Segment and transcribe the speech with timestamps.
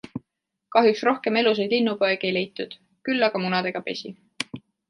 [0.75, 2.75] Kahjuks rohkem elusaid linnupoegi ei leitud,
[3.09, 4.17] küll aga munadega pesi.